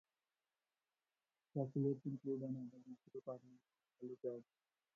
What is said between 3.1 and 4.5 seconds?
department and helipad.